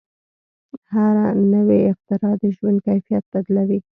[0.91, 3.79] هره نوې اختراع د ژوند کیفیت بدلوي.